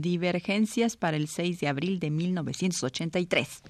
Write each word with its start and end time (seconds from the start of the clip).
Divergencias 0.00 0.96
para 0.96 1.16
el 1.16 1.28
6 1.28 1.60
de 1.60 1.68
abril 1.68 1.98
de 1.98 2.10
1983. 2.10 3.62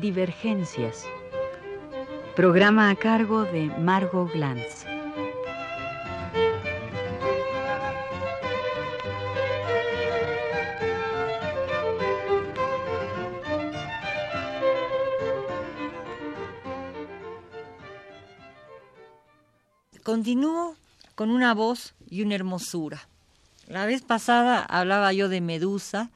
Divergencias. 0.00 1.06
Programa 2.36 2.90
a 2.90 2.96
cargo 2.96 3.44
de 3.44 3.66
Margot 3.78 4.30
Glantz. 4.32 4.93
Continúo 20.24 20.74
con 21.16 21.28
una 21.28 21.52
voz 21.52 21.92
y 22.08 22.22
una 22.22 22.34
hermosura. 22.34 23.10
La 23.68 23.84
vez 23.84 24.00
pasada 24.00 24.62
hablaba 24.62 25.12
yo 25.12 25.28
de 25.28 25.42
Medusa 25.42 26.10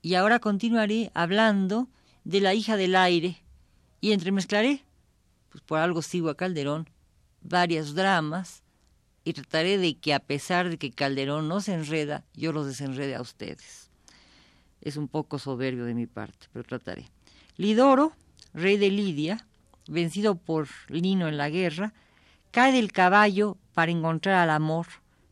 y 0.00 0.14
ahora 0.14 0.38
continuaré 0.38 1.10
hablando 1.12 1.88
de 2.22 2.40
la 2.40 2.54
hija 2.54 2.76
del 2.76 2.94
aire 2.94 3.42
y 4.00 4.12
entremezclaré, 4.12 4.84
pues 5.48 5.60
por 5.64 5.80
algo 5.80 6.02
sigo 6.02 6.30
a 6.30 6.36
Calderón, 6.36 6.88
varios 7.42 7.96
dramas 7.96 8.62
y 9.24 9.32
trataré 9.32 9.76
de 9.76 9.96
que 9.96 10.14
a 10.14 10.20
pesar 10.20 10.70
de 10.70 10.78
que 10.78 10.92
Calderón 10.92 11.48
no 11.48 11.60
se 11.60 11.74
enreda, 11.74 12.22
yo 12.32 12.52
los 12.52 12.64
desenrede 12.64 13.16
a 13.16 13.22
ustedes. 13.22 13.90
Es 14.82 14.96
un 14.96 15.08
poco 15.08 15.40
soberbio 15.40 15.84
de 15.84 15.94
mi 15.94 16.06
parte, 16.06 16.46
pero 16.52 16.64
trataré. 16.64 17.08
Lidoro, 17.56 18.12
rey 18.52 18.76
de 18.76 18.90
Lidia, 18.92 19.44
vencido 19.88 20.36
por 20.36 20.68
Lino 20.86 21.26
en 21.26 21.38
la 21.38 21.50
guerra, 21.50 21.92
cae 22.54 22.70
del 22.70 22.92
caballo 22.92 23.58
para 23.72 23.90
encontrar 23.90 24.36
al 24.36 24.50
amor, 24.50 24.86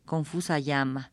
confusa 0.04 0.58
llama, 0.58 1.12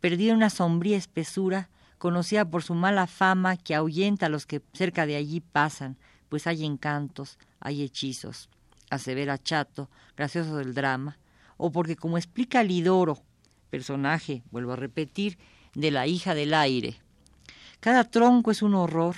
perdida 0.00 0.32
en 0.32 0.38
una 0.38 0.50
sombría 0.50 0.96
espesura, 0.96 1.70
conocida 1.98 2.44
por 2.44 2.64
su 2.64 2.74
mala 2.74 3.06
fama 3.06 3.56
que 3.56 3.76
ahuyenta 3.76 4.26
a 4.26 4.28
los 4.30 4.46
que 4.46 4.60
cerca 4.72 5.06
de 5.06 5.14
allí 5.14 5.38
pasan, 5.38 5.96
pues 6.28 6.48
hay 6.48 6.64
encantos, 6.64 7.38
hay 7.60 7.84
hechizos, 7.84 8.48
asevera 8.90 9.38
Chato, 9.38 9.88
gracioso 10.16 10.56
del 10.56 10.74
drama, 10.74 11.18
o 11.56 11.70
porque 11.70 11.94
como 11.94 12.18
explica 12.18 12.64
Lidoro, 12.64 13.22
personaje, 13.70 14.42
vuelvo 14.50 14.72
a 14.72 14.76
repetir, 14.76 15.38
de 15.76 15.92
la 15.92 16.08
hija 16.08 16.34
del 16.34 16.52
aire, 16.52 16.96
cada 17.78 18.02
tronco 18.02 18.50
es 18.50 18.60
un 18.60 18.74
horror, 18.74 19.14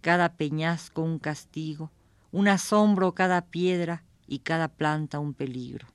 cada 0.00 0.30
peñasco 0.30 1.02
un 1.02 1.18
castigo, 1.18 1.90
un 2.32 2.48
asombro 2.48 3.12
cada 3.12 3.42
piedra 3.42 4.02
y 4.28 4.40
cada 4.40 4.68
planta 4.68 5.18
un 5.18 5.34
peligro. 5.34 5.88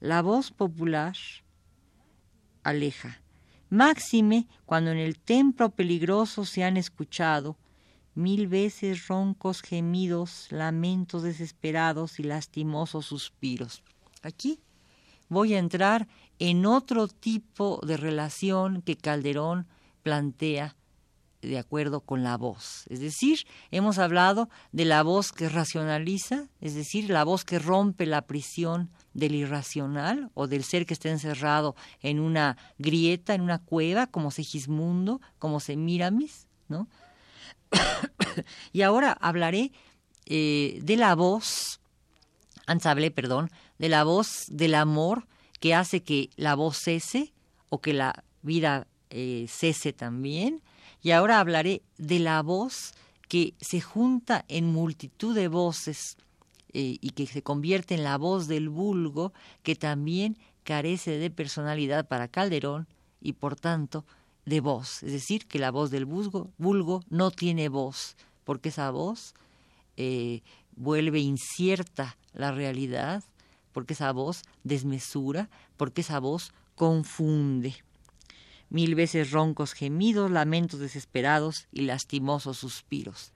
La 0.00 0.22
voz 0.22 0.50
popular 0.50 1.16
aleja, 2.62 3.20
máxime 3.68 4.48
cuando 4.64 4.90
en 4.90 4.98
el 4.98 5.18
templo 5.18 5.70
peligroso 5.70 6.44
se 6.44 6.64
han 6.64 6.76
escuchado 6.76 7.56
mil 8.14 8.48
veces 8.48 9.06
roncos 9.06 9.62
gemidos, 9.62 10.48
lamentos 10.50 11.22
desesperados 11.22 12.18
y 12.18 12.24
lastimosos 12.24 13.06
suspiros. 13.06 13.82
Aquí 14.22 14.60
voy 15.28 15.54
a 15.54 15.58
entrar 15.58 16.08
en 16.38 16.66
otro 16.66 17.08
tipo 17.08 17.80
de 17.86 17.96
relación 17.96 18.82
que 18.82 18.96
Calderón 18.96 19.66
plantea 20.02 20.74
de 21.42 21.58
acuerdo 21.58 22.00
con 22.00 22.22
la 22.22 22.36
voz. 22.36 22.84
Es 22.88 23.00
decir, 23.00 23.46
hemos 23.70 23.98
hablado 23.98 24.48
de 24.72 24.84
la 24.84 25.02
voz 25.02 25.32
que 25.32 25.48
racionaliza, 25.48 26.48
es 26.60 26.74
decir, 26.74 27.10
la 27.10 27.24
voz 27.24 27.44
que 27.44 27.58
rompe 27.58 28.06
la 28.06 28.22
prisión 28.22 28.90
del 29.14 29.34
irracional 29.34 30.30
o 30.34 30.46
del 30.46 30.64
ser 30.64 30.86
que 30.86 30.94
está 30.94 31.10
encerrado 31.10 31.76
en 32.00 32.20
una 32.20 32.56
grieta, 32.78 33.34
en 33.34 33.42
una 33.42 33.58
cueva, 33.58 34.06
como 34.06 34.30
Segismundo, 34.30 35.20
como 35.38 35.60
Semiramis, 35.60 36.48
¿no? 36.68 36.88
y 38.72 38.82
ahora 38.82 39.12
hablaré 39.12 39.72
eh, 40.26 40.80
de 40.82 40.96
la 40.96 41.14
voz, 41.14 41.80
antes 42.66 42.86
hablé, 42.86 43.10
perdón, 43.10 43.50
de 43.78 43.88
la 43.88 44.04
voz 44.04 44.46
del 44.48 44.74
amor 44.74 45.26
que 45.60 45.74
hace 45.74 46.02
que 46.02 46.30
la 46.36 46.54
voz 46.54 46.78
cese 46.78 47.32
o 47.68 47.80
que 47.80 47.92
la 47.92 48.24
vida 48.42 48.86
eh, 49.10 49.46
cese 49.48 49.92
también. 49.92 50.62
Y 51.02 51.12
ahora 51.12 51.40
hablaré 51.40 51.82
de 51.96 52.18
la 52.18 52.42
voz 52.42 52.92
que 53.28 53.54
se 53.60 53.80
junta 53.80 54.44
en 54.48 54.72
multitud 54.72 55.34
de 55.34 55.48
voces 55.48 56.16
eh, 56.72 56.98
y 57.00 57.10
que 57.10 57.26
se 57.26 57.42
convierte 57.42 57.94
en 57.94 58.04
la 58.04 58.18
voz 58.18 58.48
del 58.48 58.68
vulgo, 58.68 59.32
que 59.62 59.76
también 59.76 60.38
carece 60.64 61.18
de 61.18 61.30
personalidad 61.30 62.06
para 62.08 62.28
Calderón 62.28 62.88
y 63.20 63.34
por 63.34 63.56
tanto 63.56 64.04
de 64.44 64.60
voz. 64.60 65.02
Es 65.02 65.12
decir, 65.12 65.46
que 65.46 65.58
la 65.58 65.70
voz 65.70 65.90
del 65.90 66.04
vulgo, 66.04 67.04
no 67.08 67.30
tiene 67.30 67.68
voz, 67.68 68.16
porque 68.44 68.70
esa 68.70 68.90
voz 68.90 69.34
eh, 69.96 70.42
vuelve 70.74 71.20
incierta 71.20 72.16
la 72.32 72.52
realidad, 72.52 73.22
porque 73.72 73.94
esa 73.94 74.12
voz 74.12 74.42
desmesura, 74.64 75.50
porque 75.76 76.00
esa 76.00 76.18
voz 76.18 76.52
confunde. 76.74 77.76
Mil 78.70 78.94
veces 78.94 79.30
roncos 79.30 79.72
gemidos, 79.72 80.30
lamentos 80.30 80.80
desesperados 80.80 81.66
y 81.72 81.82
lastimosos 81.82 82.58
suspiros. 82.58 83.32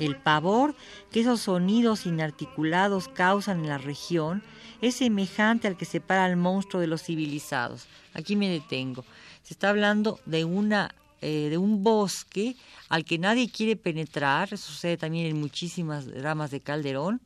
El 0.00 0.16
pavor 0.16 0.74
que 1.12 1.20
esos 1.20 1.42
sonidos 1.42 2.06
inarticulados 2.06 3.06
causan 3.08 3.60
en 3.60 3.68
la 3.68 3.78
región 3.78 4.42
es 4.80 4.96
semejante 4.96 5.68
al 5.68 5.76
que 5.76 5.84
separa 5.84 6.24
al 6.24 6.36
monstruo 6.36 6.80
de 6.80 6.86
los 6.86 7.02
civilizados. 7.02 7.86
Aquí 8.14 8.34
me 8.34 8.48
detengo. 8.48 9.04
Se 9.42 9.54
está 9.54 9.68
hablando 9.68 10.18
de 10.26 10.44
una 10.44 10.94
eh, 11.22 11.48
de 11.50 11.58
un 11.58 11.84
bosque 11.84 12.56
al 12.88 13.04
que 13.04 13.18
nadie 13.18 13.50
quiere 13.50 13.76
penetrar, 13.76 14.56
sucede 14.56 14.96
también 14.96 15.26
en 15.26 15.38
muchísimas 15.38 16.06
ramas 16.22 16.50
de 16.50 16.60
Calderón, 16.60 17.20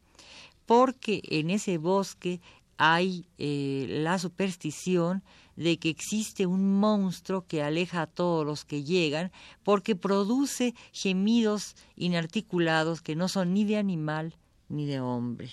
porque 0.66 1.22
en 1.28 1.50
ese 1.50 1.78
bosque 1.78 2.40
hay 2.76 3.24
eh, 3.38 3.86
la 3.88 4.18
superstición 4.18 5.22
de 5.56 5.78
que 5.78 5.88
existe 5.88 6.47
un 6.47 6.78
monstruo 6.78 7.47
que 7.47 7.62
aleja 7.62 8.03
a 8.03 8.06
todos 8.06 8.44
los 8.44 8.65
que 8.65 8.82
llegan 8.82 9.31
porque 9.62 9.97
produce 9.97 10.75
gemidos 10.92 11.76
inarticulados 11.97 13.03
que 13.03 13.16
no 13.16 13.28
son 13.28 13.54
ni 13.54 13.64
de 13.64 13.76
animal 13.76 14.34
ni 14.69 14.87
de 14.87 15.00
hombre. 15.00 15.50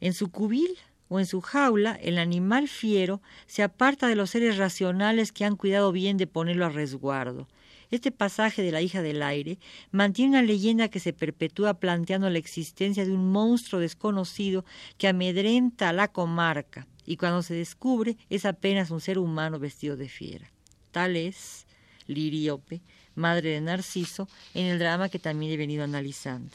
En 0.00 0.12
su 0.12 0.30
cubil 0.30 0.76
o 1.08 1.20
en 1.20 1.26
su 1.26 1.40
jaula, 1.40 1.92
el 2.02 2.18
animal 2.18 2.68
fiero 2.68 3.20
se 3.46 3.62
aparta 3.62 4.08
de 4.08 4.16
los 4.16 4.30
seres 4.30 4.56
racionales 4.56 5.32
que 5.32 5.44
han 5.44 5.56
cuidado 5.56 5.92
bien 5.92 6.16
de 6.16 6.26
ponerlo 6.26 6.66
a 6.66 6.70
resguardo. 6.70 7.46
Este 7.90 8.10
pasaje 8.10 8.62
de 8.62 8.72
la 8.72 8.82
hija 8.82 9.00
del 9.00 9.22
aire 9.22 9.58
mantiene 9.92 10.30
una 10.30 10.42
leyenda 10.42 10.88
que 10.88 10.98
se 10.98 11.12
perpetúa 11.12 11.74
planteando 11.74 12.28
la 12.28 12.38
existencia 12.38 13.04
de 13.04 13.12
un 13.12 13.30
monstruo 13.30 13.80
desconocido 13.80 14.64
que 14.98 15.06
amedrenta 15.06 15.90
a 15.90 15.92
la 15.92 16.08
comarca 16.08 16.88
y 17.06 17.16
cuando 17.16 17.42
se 17.42 17.54
descubre 17.54 18.16
es 18.28 18.44
apenas 18.44 18.90
un 18.90 19.00
ser 19.00 19.18
humano 19.18 19.58
vestido 19.58 19.96
de 19.96 20.08
fiera. 20.08 20.50
Tal 20.90 21.16
es 21.16 21.66
Liríope, 22.06 22.80
madre 23.14 23.50
de 23.50 23.60
Narciso, 23.60 24.28
en 24.54 24.66
el 24.66 24.78
drama 24.78 25.08
que 25.08 25.18
también 25.18 25.52
he 25.52 25.56
venido 25.56 25.84
analizando. 25.84 26.50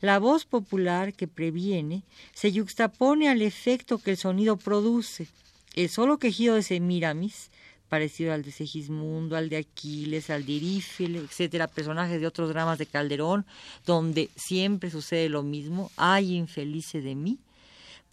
La 0.00 0.18
voz 0.18 0.44
popular 0.44 1.12
que 1.14 1.28
previene 1.28 2.02
se 2.32 2.52
yuxtapone 2.52 3.28
al 3.28 3.42
efecto 3.42 3.98
que 3.98 4.12
el 4.12 4.16
sonido 4.16 4.56
produce. 4.56 5.26
El 5.74 5.88
solo 5.88 6.18
quejido 6.18 6.54
de 6.54 6.62
Semiramis, 6.62 7.50
parecido 7.88 8.32
al 8.32 8.42
de 8.42 8.52
Segismundo, 8.52 9.36
al 9.36 9.48
de 9.48 9.58
Aquiles, 9.58 10.30
al 10.30 10.46
de 10.46 10.52
Irífele, 10.52 11.18
etcétera, 11.18 11.66
personajes 11.66 12.20
de 12.20 12.26
otros 12.26 12.48
dramas 12.48 12.78
de 12.78 12.86
Calderón, 12.86 13.46
donde 13.84 14.30
siempre 14.36 14.90
sucede 14.90 15.28
lo 15.28 15.42
mismo, 15.42 15.90
ay 15.96 16.34
infelice 16.34 17.00
de 17.00 17.14
mí, 17.14 17.38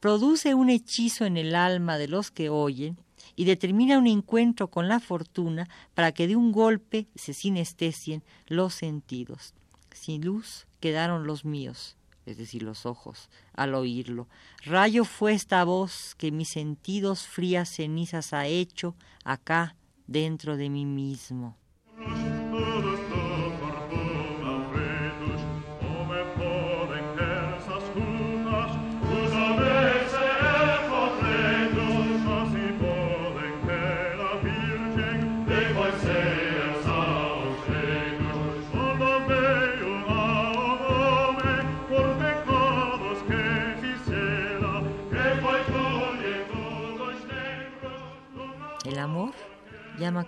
produce 0.02 0.56
un 0.56 0.70
hechizo 0.70 1.26
en 1.26 1.38
el 1.38 1.56
alma 1.56 1.98
de 1.98 2.10
los 2.10 2.32
que 2.32 2.50
oyen 2.50 2.98
y 3.36 3.46
determina 3.46 4.00
un 4.00 4.08
encuentro 4.08 4.68
con 4.68 4.90
la 4.90 5.00
fortuna 5.00 5.70
para 5.94 6.12
que 6.12 6.28
de 6.28 6.36
un 6.36 6.52
golpe 6.52 7.08
se 7.16 7.34
sinestesien 7.34 8.24
los 8.48 8.74
sentidos. 8.74 9.54
Sin 9.94 10.26
luz 10.26 10.66
quedaron 10.80 11.28
los 11.28 11.46
míos, 11.46 11.98
es 12.26 12.38
decir, 12.38 12.64
los 12.64 12.88
ojos, 12.88 13.30
al 13.54 13.76
oírlo. 13.76 14.28
Rayo 14.66 15.06
fue 15.06 15.34
esta 15.34 15.64
voz 15.64 16.16
que 16.16 16.32
mis 16.32 16.50
sentidos 16.50 17.28
frías 17.28 17.70
cenizas 17.70 18.34
ha 18.34 18.48
hecho 18.48 18.96
acá 19.24 19.76
dentro 20.08 20.58
de 20.58 20.70
mí 20.72 20.86
mismo. 20.86 21.61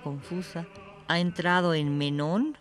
Confusa, 0.03 0.67
ha 1.07 1.19
entrado 1.19 1.73
en 1.73 1.97
Menón 1.97 2.57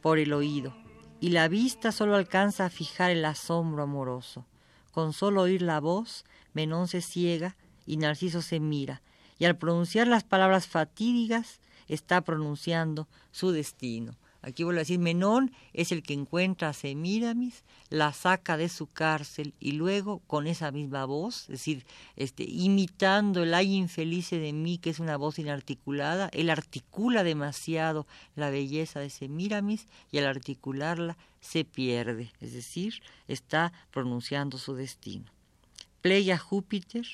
por 0.00 0.18
el 0.18 0.32
oído, 0.32 0.74
y 1.20 1.30
la 1.30 1.48
vista 1.48 1.92
solo 1.92 2.16
alcanza 2.16 2.66
a 2.66 2.70
fijar 2.70 3.10
el 3.10 3.24
asombro 3.24 3.82
amoroso. 3.82 4.44
Con 4.92 5.12
solo 5.12 5.42
oír 5.42 5.62
la 5.62 5.80
voz, 5.80 6.24
Menón 6.52 6.88
se 6.88 7.00
ciega 7.00 7.56
y 7.86 7.96
Narciso 7.96 8.42
se 8.42 8.60
mira, 8.60 9.02
y 9.38 9.46
al 9.46 9.56
pronunciar 9.56 10.06
las 10.06 10.24
palabras 10.24 10.66
fatídicas 10.66 11.60
está 11.88 12.20
pronunciando 12.20 13.08
su 13.30 13.50
destino. 13.50 14.16
Aquí 14.44 14.64
vuelvo 14.64 14.78
a 14.78 14.82
decir, 14.82 14.98
Menón 14.98 15.52
es 15.72 15.92
el 15.92 16.02
que 16.02 16.14
encuentra 16.14 16.70
a 16.70 16.72
Semíramis, 16.72 17.62
la 17.90 18.12
saca 18.12 18.56
de 18.56 18.68
su 18.68 18.88
cárcel 18.88 19.54
y 19.60 19.72
luego 19.72 20.18
con 20.26 20.48
esa 20.48 20.72
misma 20.72 21.04
voz, 21.04 21.42
es 21.42 21.48
decir, 21.48 21.86
este, 22.16 22.42
imitando 22.42 23.44
el 23.44 23.54
ay 23.54 23.76
infeliz 23.76 24.30
de 24.30 24.52
mí, 24.52 24.78
que 24.78 24.90
es 24.90 24.98
una 24.98 25.16
voz 25.16 25.38
inarticulada, 25.38 26.28
él 26.32 26.50
articula 26.50 27.22
demasiado 27.22 28.08
la 28.34 28.50
belleza 28.50 28.98
de 28.98 29.10
Semíramis 29.10 29.86
y 30.10 30.18
al 30.18 30.26
articularla 30.26 31.16
se 31.40 31.64
pierde, 31.64 32.32
es 32.40 32.52
decir, 32.52 33.00
está 33.28 33.72
pronunciando 33.92 34.58
su 34.58 34.74
destino. 34.74 35.30
Pleya 36.00 36.36
Júpiter, 36.36 37.06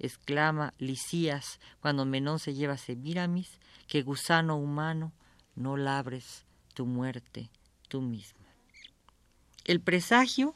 exclama 0.00 0.74
Lisías 0.78 1.60
cuando 1.80 2.04
Menón 2.04 2.40
se 2.40 2.52
lleva 2.52 2.74
a 2.74 2.78
Semíramis, 2.78 3.60
que 3.86 4.02
gusano 4.02 4.56
humano, 4.56 5.12
no 5.54 5.76
labres 5.76 6.44
tu 6.74 6.86
muerte 6.86 7.48
tú 7.88 8.02
mismo. 8.02 8.40
El 9.64 9.80
presagio 9.80 10.54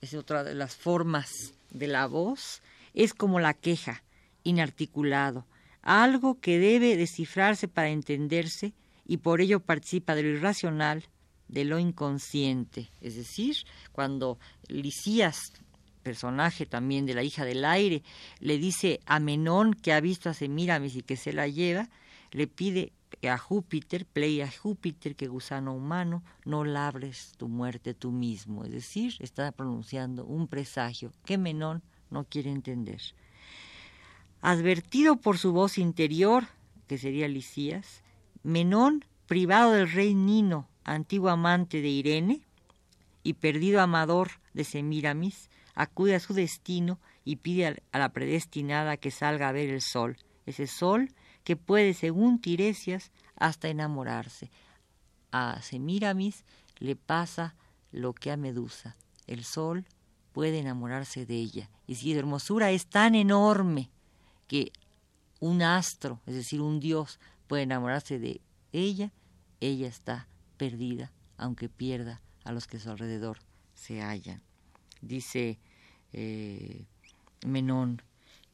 es 0.00 0.14
otra 0.14 0.44
de 0.44 0.54
las 0.54 0.76
formas 0.76 1.54
de 1.70 1.88
la 1.88 2.06
voz, 2.06 2.62
es 2.92 3.14
como 3.14 3.40
la 3.40 3.54
queja, 3.54 4.04
inarticulado, 4.44 5.46
algo 5.82 6.38
que 6.40 6.58
debe 6.58 6.96
descifrarse 6.96 7.66
para 7.66 7.88
entenderse 7.88 8.72
y 9.06 9.18
por 9.18 9.40
ello 9.40 9.60
participa 9.60 10.14
de 10.14 10.22
lo 10.22 10.28
irracional, 10.28 11.04
de 11.48 11.64
lo 11.64 11.78
inconsciente. 11.78 12.90
Es 13.00 13.16
decir, 13.16 13.56
cuando 13.92 14.38
Lisías, 14.68 15.52
personaje 16.02 16.66
también 16.66 17.06
de 17.06 17.14
la 17.14 17.22
hija 17.22 17.44
del 17.44 17.64
aire, 17.64 18.02
le 18.38 18.58
dice 18.58 19.00
a 19.06 19.18
Menón 19.20 19.74
que 19.74 19.92
ha 19.92 20.00
visto 20.00 20.28
a 20.30 20.34
Semíramis 20.34 20.96
y 20.96 21.02
que 21.02 21.16
se 21.16 21.32
la 21.32 21.48
lleva, 21.48 21.88
le 22.34 22.48
pide 22.48 22.92
a 23.30 23.38
Júpiter, 23.38 24.06
play 24.06 24.40
a 24.40 24.50
Júpiter, 24.50 25.14
que 25.14 25.28
gusano 25.28 25.72
humano, 25.72 26.24
no 26.44 26.64
labres 26.64 27.32
tu 27.36 27.46
muerte 27.48 27.94
tú 27.94 28.10
mismo. 28.10 28.64
Es 28.64 28.72
decir, 28.72 29.14
está 29.20 29.52
pronunciando 29.52 30.26
un 30.26 30.48
presagio 30.48 31.12
que 31.24 31.38
Menón 31.38 31.84
no 32.10 32.24
quiere 32.24 32.50
entender. 32.50 33.00
Advertido 34.40 35.14
por 35.14 35.38
su 35.38 35.52
voz 35.52 35.78
interior, 35.78 36.48
que 36.88 36.98
sería 36.98 37.28
Lisías, 37.28 38.02
Menón, 38.42 39.04
privado 39.26 39.70
del 39.70 39.92
rey 39.92 40.16
Nino, 40.16 40.68
antiguo 40.82 41.30
amante 41.30 41.80
de 41.80 41.88
Irene, 41.88 42.40
y 43.22 43.34
perdido 43.34 43.80
amador 43.80 44.32
de 44.54 44.64
Semíramis, 44.64 45.50
acude 45.76 46.16
a 46.16 46.20
su 46.20 46.34
destino 46.34 46.98
y 47.24 47.36
pide 47.36 47.80
a 47.92 47.98
la 47.98 48.08
predestinada 48.08 48.96
que 48.96 49.12
salga 49.12 49.48
a 49.48 49.52
ver 49.52 49.70
el 49.70 49.80
sol. 49.80 50.16
Ese 50.46 50.66
sol 50.66 51.10
que 51.44 51.56
puede, 51.56 51.94
según 51.94 52.40
Tiresias, 52.40 53.12
hasta 53.36 53.68
enamorarse. 53.68 54.50
A 55.30 55.60
Semiramis 55.62 56.44
le 56.78 56.96
pasa 56.96 57.54
lo 57.92 58.14
que 58.14 58.30
a 58.30 58.36
Medusa. 58.36 58.96
El 59.26 59.44
sol 59.44 59.84
puede 60.32 60.58
enamorarse 60.58 61.26
de 61.26 61.36
ella. 61.36 61.70
Y 61.86 61.96
si 61.96 62.12
su 62.12 62.18
hermosura 62.18 62.70
es 62.70 62.86
tan 62.86 63.14
enorme 63.14 63.90
que 64.48 64.72
un 65.38 65.62
astro, 65.62 66.20
es 66.26 66.34
decir, 66.34 66.60
un 66.60 66.80
dios, 66.80 67.20
puede 67.46 67.62
enamorarse 67.62 68.18
de 68.18 68.40
ella, 68.72 69.12
ella 69.60 69.86
está 69.86 70.28
perdida, 70.56 71.12
aunque 71.36 71.68
pierda 71.68 72.20
a 72.44 72.52
los 72.52 72.66
que 72.66 72.78
a 72.78 72.80
su 72.80 72.90
alrededor 72.90 73.38
se 73.74 74.00
hallan. 74.00 74.42
Dice 75.00 75.58
eh, 76.12 76.86
Menón, 77.46 78.02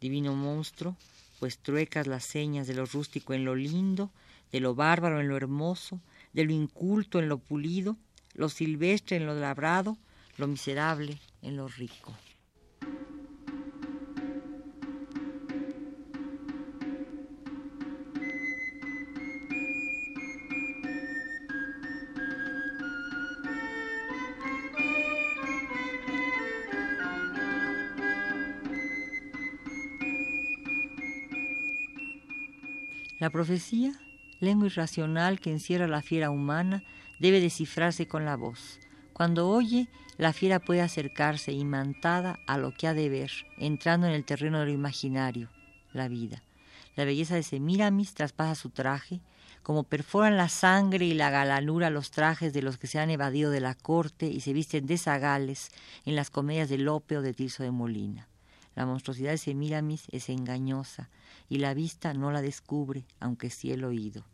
divino 0.00 0.34
monstruo, 0.34 0.96
pues 1.40 1.58
truecas 1.58 2.06
las 2.06 2.22
señas 2.22 2.66
de 2.68 2.74
lo 2.74 2.84
rústico 2.84 3.32
en 3.32 3.44
lo 3.44 3.56
lindo, 3.56 4.10
de 4.52 4.60
lo 4.60 4.74
bárbaro 4.74 5.20
en 5.20 5.28
lo 5.28 5.36
hermoso, 5.36 5.98
de 6.34 6.44
lo 6.44 6.52
inculto 6.52 7.18
en 7.18 7.28
lo 7.28 7.38
pulido, 7.38 7.96
lo 8.34 8.48
silvestre 8.48 9.16
en 9.16 9.26
lo 9.26 9.34
labrado, 9.34 9.96
lo 10.36 10.46
miserable 10.46 11.18
en 11.42 11.56
lo 11.56 11.66
rico. 11.66 12.14
La 33.20 33.28
profecía, 33.28 33.92
lengua 34.40 34.68
irracional 34.68 35.40
que 35.40 35.50
encierra 35.50 35.86
la 35.86 36.00
fiera 36.00 36.30
humana, 36.30 36.82
debe 37.18 37.38
descifrarse 37.38 38.08
con 38.08 38.24
la 38.24 38.34
voz. 38.34 38.80
Cuando 39.12 39.50
oye, 39.50 39.90
la 40.16 40.32
fiera 40.32 40.58
puede 40.58 40.80
acercarse 40.80 41.52
imantada 41.52 42.38
a 42.46 42.56
lo 42.56 42.72
que 42.72 42.86
ha 42.86 42.94
de 42.94 43.10
ver, 43.10 43.30
entrando 43.58 44.06
en 44.06 44.14
el 44.14 44.24
terreno 44.24 44.60
de 44.60 44.64
lo 44.64 44.70
imaginario, 44.72 45.50
la 45.92 46.08
vida. 46.08 46.42
La 46.96 47.04
belleza 47.04 47.34
de 47.34 47.42
Semiramis 47.42 48.14
traspasa 48.14 48.54
su 48.54 48.70
traje, 48.70 49.20
como 49.62 49.84
perforan 49.84 50.38
la 50.38 50.48
sangre 50.48 51.04
y 51.04 51.12
la 51.12 51.28
galanura 51.28 51.90
los 51.90 52.12
trajes 52.12 52.54
de 52.54 52.62
los 52.62 52.78
que 52.78 52.86
se 52.86 53.00
han 53.00 53.10
evadido 53.10 53.50
de 53.50 53.60
la 53.60 53.74
corte 53.74 54.28
y 54.28 54.40
se 54.40 54.54
visten 54.54 54.86
de 54.86 54.96
zagales 54.96 55.72
en 56.06 56.16
las 56.16 56.30
comedias 56.30 56.70
de 56.70 56.78
Lope 56.78 57.18
o 57.18 57.22
de 57.22 57.34
Tirso 57.34 57.62
de 57.64 57.70
Molina. 57.70 58.29
La 58.80 58.86
monstruosidad 58.86 59.32
de 59.32 59.36
Semiramis 59.36 60.04
es 60.10 60.30
engañosa, 60.30 61.10
y 61.50 61.58
la 61.58 61.74
vista 61.74 62.14
no 62.14 62.30
la 62.30 62.40
descubre, 62.40 63.04
aunque 63.18 63.50
sí 63.50 63.70
el 63.72 63.84
oído. 63.84 64.24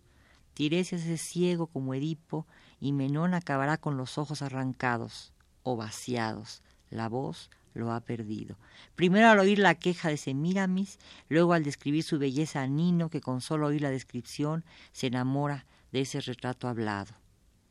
Tiresias 0.55 1.05
es 1.07 1.21
ciego 1.21 1.67
como 1.67 1.95
Edipo, 1.95 2.47
y 2.79 2.93
Menón 2.93 3.35
acabará 3.35 3.77
con 3.77 3.97
los 3.97 4.19
ojos 4.19 4.43
arrancados 4.43 5.33
o 5.65 5.75
vaciados. 5.75 6.63
La 6.91 7.09
voz 7.09 7.51
lo 7.75 7.91
ha 7.91 7.99
perdido. 8.03 8.57
Primero 8.95 9.31
al 9.31 9.41
oír 9.41 9.59
la 9.59 9.75
queja 9.75 10.11
de 10.11 10.17
Semiramis, 10.17 11.01
luego 11.29 11.53
al 11.53 11.65
describir 11.65 12.05
su 12.05 12.21
belleza 12.21 12.63
a 12.63 12.69
Nino, 12.69 13.11
que 13.11 13.21
con 13.21 13.41
solo 13.41 13.67
oír 13.67 13.83
la 13.83 13.91
descripción 13.91 14.65
se 14.93 15.09
enamora 15.09 15.67
de 15.91 16.03
ese 16.03 16.21
retrato 16.21 16.69
hablado. 16.69 17.13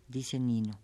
Dice 0.09 0.39
Nino, 0.39 0.77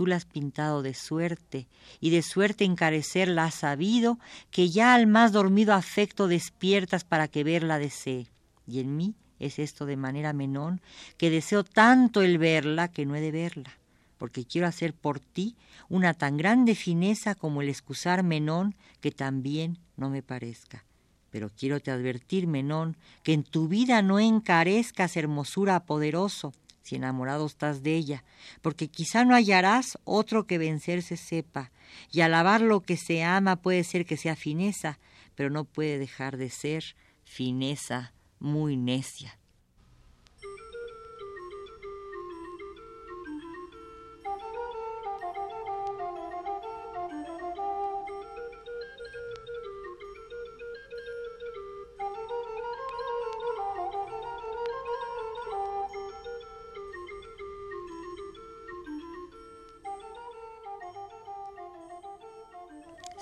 tú 0.00 0.06
la 0.06 0.16
has 0.16 0.24
pintado 0.24 0.80
de 0.80 0.94
suerte, 0.94 1.68
y 2.00 2.08
de 2.08 2.22
suerte 2.22 2.64
encarecer 2.64 3.28
la 3.28 3.44
has 3.44 3.56
sabido, 3.56 4.18
que 4.50 4.70
ya 4.70 4.94
al 4.94 5.06
más 5.06 5.30
dormido 5.30 5.74
afecto 5.74 6.26
despiertas 6.26 7.04
para 7.04 7.28
que 7.28 7.44
verla 7.44 7.78
desee. 7.78 8.26
Y 8.66 8.80
en 8.80 8.96
mí 8.96 9.14
es 9.38 9.58
esto 9.58 9.84
de 9.84 9.98
manera 9.98 10.32
menón, 10.32 10.80
que 11.18 11.28
deseo 11.28 11.64
tanto 11.64 12.22
el 12.22 12.38
verla 12.38 12.88
que 12.88 13.04
no 13.04 13.14
he 13.14 13.20
de 13.20 13.30
verla, 13.30 13.78
porque 14.16 14.46
quiero 14.46 14.66
hacer 14.66 14.94
por 14.94 15.20
ti 15.20 15.54
una 15.90 16.14
tan 16.14 16.38
grande 16.38 16.74
fineza 16.74 17.34
como 17.34 17.60
el 17.60 17.68
excusar 17.68 18.22
menón 18.22 18.76
que 19.02 19.10
también 19.10 19.76
no 19.98 20.08
me 20.08 20.22
parezca. 20.22 20.86
Pero 21.28 21.50
quiero 21.50 21.78
te 21.78 21.90
advertir, 21.90 22.46
Menón, 22.46 22.96
que 23.22 23.34
en 23.34 23.44
tu 23.44 23.68
vida 23.68 24.00
no 24.00 24.18
encarezcas 24.18 25.18
hermosura 25.18 25.84
poderoso, 25.84 26.54
si 26.82 26.96
enamorado 26.96 27.46
estás 27.46 27.82
de 27.82 27.94
ella, 27.94 28.24
porque 28.62 28.88
quizá 28.88 29.24
no 29.24 29.34
hallarás 29.34 29.98
otro 30.04 30.46
que 30.46 30.58
vencerse 30.58 31.16
sepa, 31.16 31.72
y 32.10 32.20
alabar 32.20 32.60
lo 32.60 32.80
que 32.80 32.96
se 32.96 33.22
ama 33.22 33.56
puede 33.56 33.84
ser 33.84 34.06
que 34.06 34.16
sea 34.16 34.36
fineza, 34.36 34.98
pero 35.34 35.50
no 35.50 35.64
puede 35.64 35.98
dejar 35.98 36.36
de 36.36 36.50
ser 36.50 36.96
fineza 37.24 38.12
muy 38.38 38.76
necia. 38.76 39.39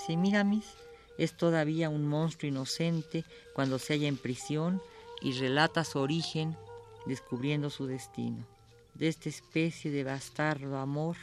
Semíramis 0.09 0.65
es 1.19 1.37
todavía 1.37 1.87
un 1.87 2.07
monstruo 2.07 2.49
inocente 2.49 3.25
cuando 3.53 3.77
se 3.77 3.93
halla 3.93 4.07
en 4.07 4.17
prisión 4.17 4.81
y 5.21 5.33
relata 5.33 5.83
su 5.83 5.99
origen 5.99 6.57
descubriendo 7.05 7.69
su 7.69 7.85
destino. 7.85 8.43
De 8.95 9.07
esta 9.07 9.29
especie 9.29 9.91
de 9.91 10.03
bastardo 10.03 10.79
amor, 10.79 11.15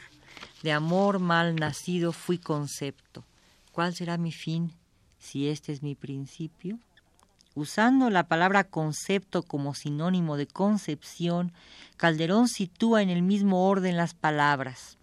de 0.63 0.71
amor 0.71 1.19
mal 1.19 1.57
nacido 1.57 2.13
fui 2.13 2.37
concepto. 2.37 3.25
¿Cuál 3.73 3.93
será 3.93 4.17
mi 4.17 4.31
fin 4.31 4.71
si 5.19 5.49
este 5.49 5.73
es 5.73 5.83
mi 5.83 5.95
principio? 5.95 6.79
Usando 7.55 8.09
la 8.09 8.29
palabra 8.29 8.63
concepto 8.63 9.43
como 9.43 9.73
sinónimo 9.73 10.37
de 10.37 10.47
concepción, 10.47 11.51
Calderón 11.97 12.47
sitúa 12.47 13.01
en 13.01 13.09
el 13.09 13.21
mismo 13.21 13.67
orden 13.67 13.97
las 13.97 14.13
palabras. 14.13 14.96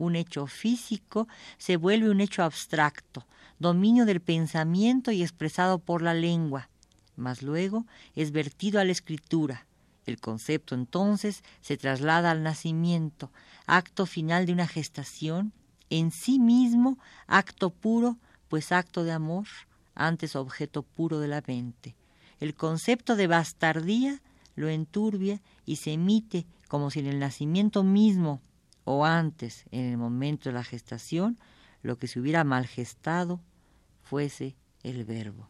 Un 0.00 0.16
hecho 0.16 0.46
físico 0.46 1.28
se 1.58 1.76
vuelve 1.76 2.08
un 2.08 2.22
hecho 2.22 2.42
abstracto, 2.42 3.26
dominio 3.58 4.06
del 4.06 4.22
pensamiento 4.22 5.10
y 5.10 5.20
expresado 5.20 5.78
por 5.78 6.00
la 6.00 6.14
lengua, 6.14 6.70
mas 7.16 7.42
luego 7.42 7.84
es 8.16 8.32
vertido 8.32 8.80
a 8.80 8.84
la 8.84 8.92
escritura. 8.92 9.66
El 10.06 10.18
concepto 10.18 10.74
entonces 10.74 11.44
se 11.60 11.76
traslada 11.76 12.30
al 12.30 12.42
nacimiento, 12.42 13.30
acto 13.66 14.06
final 14.06 14.46
de 14.46 14.54
una 14.54 14.66
gestación, 14.66 15.52
en 15.90 16.12
sí 16.12 16.38
mismo 16.38 16.98
acto 17.26 17.68
puro, 17.68 18.16
pues 18.48 18.72
acto 18.72 19.04
de 19.04 19.12
amor, 19.12 19.48
antes 19.94 20.34
objeto 20.34 20.82
puro 20.82 21.20
de 21.20 21.28
la 21.28 21.42
mente. 21.46 21.94
El 22.40 22.54
concepto 22.54 23.16
de 23.16 23.26
bastardía 23.26 24.22
lo 24.54 24.70
enturbia 24.70 25.42
y 25.66 25.76
se 25.76 25.92
emite 25.92 26.46
como 26.68 26.90
si 26.90 27.00
en 27.00 27.06
el 27.06 27.18
nacimiento 27.18 27.82
mismo 27.84 28.40
o 28.90 29.04
antes, 29.04 29.64
en 29.70 29.86
el 29.86 29.96
momento 29.96 30.48
de 30.48 30.54
la 30.54 30.64
gestación, 30.64 31.38
lo 31.82 31.98
que 31.98 32.08
se 32.08 32.20
hubiera 32.20 32.44
malgestado 32.44 33.40
fuese 34.02 34.56
el 34.82 35.04
verbo. 35.04 35.48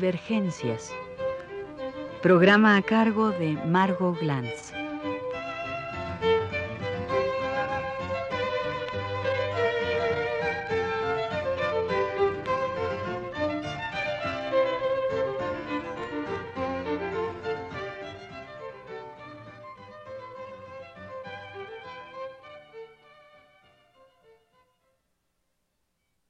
Divergencias. 0.00 0.90
Programa 2.22 2.78
a 2.78 2.82
cargo 2.82 3.32
de 3.32 3.52
Margot 3.66 4.18
Glantz. 4.18 4.79